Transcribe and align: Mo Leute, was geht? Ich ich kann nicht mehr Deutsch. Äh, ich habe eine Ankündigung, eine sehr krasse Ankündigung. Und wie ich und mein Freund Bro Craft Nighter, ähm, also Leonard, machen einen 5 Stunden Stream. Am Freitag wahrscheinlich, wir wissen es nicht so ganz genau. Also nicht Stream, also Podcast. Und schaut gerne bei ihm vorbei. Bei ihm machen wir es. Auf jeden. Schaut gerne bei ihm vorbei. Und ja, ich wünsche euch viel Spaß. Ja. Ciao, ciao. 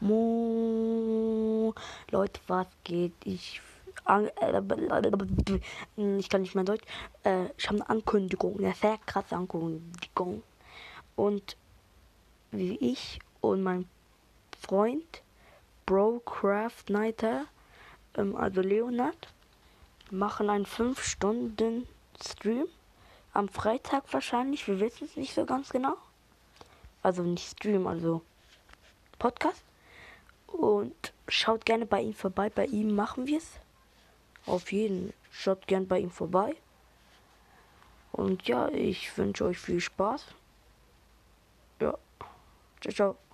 Mo 0.00 1.74
Leute, 2.10 2.40
was 2.46 2.66
geht? 2.84 3.12
Ich 3.24 3.60
ich 5.96 6.28
kann 6.28 6.42
nicht 6.42 6.54
mehr 6.54 6.64
Deutsch. 6.64 6.84
Äh, 7.22 7.46
ich 7.56 7.68
habe 7.68 7.76
eine 7.76 7.90
Ankündigung, 7.90 8.58
eine 8.58 8.74
sehr 8.74 8.98
krasse 9.06 9.36
Ankündigung. 9.36 10.42
Und 11.16 11.56
wie 12.50 12.76
ich 12.76 13.20
und 13.40 13.62
mein 13.62 13.88
Freund 14.58 15.22
Bro 15.86 16.20
Craft 16.20 16.88
Nighter, 16.88 17.44
ähm, 18.16 18.34
also 18.36 18.62
Leonard, 18.62 19.28
machen 20.10 20.50
einen 20.50 20.66
5 20.66 21.02
Stunden 21.02 21.86
Stream. 22.24 22.66
Am 23.32 23.48
Freitag 23.48 24.12
wahrscheinlich, 24.12 24.66
wir 24.66 24.80
wissen 24.80 25.04
es 25.04 25.16
nicht 25.16 25.34
so 25.34 25.44
ganz 25.44 25.70
genau. 25.70 25.94
Also 27.02 27.22
nicht 27.22 27.48
Stream, 27.48 27.86
also 27.86 28.22
Podcast. 29.18 29.62
Und 30.60 31.14
schaut 31.26 31.64
gerne 31.64 31.86
bei 31.86 32.02
ihm 32.02 32.12
vorbei. 32.12 32.50
Bei 32.50 32.66
ihm 32.66 32.94
machen 32.94 33.26
wir 33.26 33.38
es. 33.38 33.52
Auf 34.44 34.72
jeden. 34.72 35.14
Schaut 35.30 35.66
gerne 35.66 35.86
bei 35.86 36.00
ihm 36.00 36.10
vorbei. 36.10 36.54
Und 38.12 38.46
ja, 38.46 38.68
ich 38.68 39.16
wünsche 39.16 39.44
euch 39.46 39.58
viel 39.58 39.80
Spaß. 39.80 40.26
Ja. 41.80 41.96
Ciao, 42.80 42.92
ciao. 42.94 43.29